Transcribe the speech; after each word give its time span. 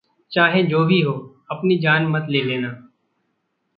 चाहे 0.31 0.63
जो 0.63 0.85
भी 0.85 0.99
हो 1.01 1.13
अपनी 1.51 1.77
जान 1.77 2.07
मत 2.07 2.25
ले 2.29 2.41
लेना! 2.41 2.69